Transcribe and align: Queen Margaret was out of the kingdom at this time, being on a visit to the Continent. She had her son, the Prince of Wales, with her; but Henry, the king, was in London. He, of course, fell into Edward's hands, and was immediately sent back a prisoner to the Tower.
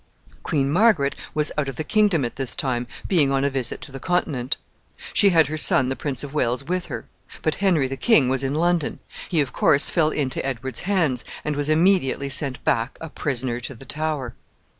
Queen 0.41 0.67
Margaret 0.71 1.15
was 1.35 1.51
out 1.59 1.69
of 1.69 1.75
the 1.75 1.83
kingdom 1.83 2.25
at 2.25 2.35
this 2.35 2.55
time, 2.55 2.87
being 3.07 3.29
on 3.31 3.43
a 3.43 3.51
visit 3.51 3.81
to 3.81 3.91
the 3.91 3.99
Continent. 3.99 4.57
She 5.13 5.29
had 5.29 5.45
her 5.45 5.59
son, 5.59 5.89
the 5.89 5.95
Prince 5.95 6.23
of 6.23 6.33
Wales, 6.33 6.63
with 6.63 6.87
her; 6.87 7.05
but 7.43 7.53
Henry, 7.61 7.87
the 7.87 7.95
king, 7.97 8.27
was 8.27 8.43
in 8.43 8.55
London. 8.55 8.97
He, 9.29 9.41
of 9.41 9.53
course, 9.53 9.91
fell 9.91 10.09
into 10.09 10.43
Edward's 10.43 10.79
hands, 10.89 11.23
and 11.45 11.55
was 11.55 11.69
immediately 11.69 12.29
sent 12.29 12.63
back 12.63 12.97
a 12.99 13.09
prisoner 13.11 13.59
to 13.59 13.75
the 13.75 13.85
Tower. 13.85 14.33